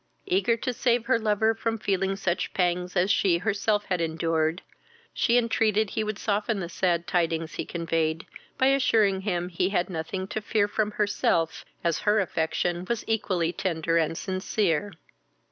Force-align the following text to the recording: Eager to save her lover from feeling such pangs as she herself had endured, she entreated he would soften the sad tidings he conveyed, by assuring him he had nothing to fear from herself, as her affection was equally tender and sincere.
Eager 0.25 0.57
to 0.57 0.73
save 0.73 1.05
her 1.05 1.19
lover 1.19 1.53
from 1.53 1.77
feeling 1.77 2.15
such 2.15 2.55
pangs 2.55 2.95
as 2.95 3.11
she 3.11 3.37
herself 3.37 3.85
had 3.85 4.01
endured, 4.01 4.63
she 5.13 5.37
entreated 5.37 5.91
he 5.91 6.03
would 6.03 6.17
soften 6.17 6.59
the 6.59 6.67
sad 6.67 7.05
tidings 7.05 7.53
he 7.53 7.65
conveyed, 7.65 8.25
by 8.57 8.65
assuring 8.65 9.21
him 9.21 9.47
he 9.49 9.69
had 9.69 9.91
nothing 9.91 10.25
to 10.25 10.41
fear 10.41 10.67
from 10.67 10.89
herself, 10.89 11.63
as 11.83 11.99
her 11.99 12.19
affection 12.19 12.83
was 12.89 13.03
equally 13.05 13.53
tender 13.53 13.97
and 13.97 14.17
sincere. 14.17 14.91